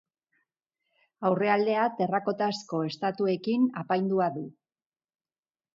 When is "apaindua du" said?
3.85-4.45